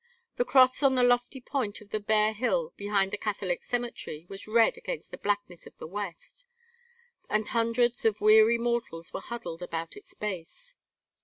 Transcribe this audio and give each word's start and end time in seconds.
The 0.37 0.45
cross 0.45 0.81
on 0.81 0.95
the 0.95 1.03
lofty 1.03 1.39
point 1.39 1.79
of 1.79 1.91
the 1.91 1.99
bare 1.99 2.33
hill 2.33 2.73
behind 2.75 3.11
the 3.11 3.19
Catholic 3.19 3.61
cemetery 3.61 4.25
was 4.29 4.47
red 4.47 4.75
against 4.75 5.11
the 5.11 5.19
blackness 5.19 5.67
of 5.67 5.77
the 5.77 5.85
west; 5.85 6.47
and 7.29 7.47
hundreds 7.49 8.03
of 8.03 8.19
weary 8.19 8.57
mortals 8.57 9.13
were 9.13 9.21
huddled 9.21 9.61
about 9.61 9.95
its 9.95 10.15
base. 10.15 10.73